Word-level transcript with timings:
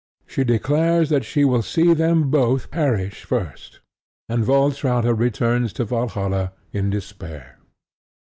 She 0.25 0.43
declares 0.43 1.11
that 1.11 1.23
she 1.23 1.45
will 1.45 1.61
see 1.61 1.93
them 1.93 2.31
both 2.31 2.71
perish 2.71 3.23
first; 3.23 3.81
and 4.27 4.43
Valtrauta 4.43 5.13
returns 5.13 5.73
to 5.73 5.85
Valhalla 5.85 6.53
in 6.73 6.89
despair. 6.89 7.59